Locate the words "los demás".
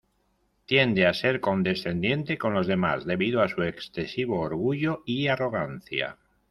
2.55-3.05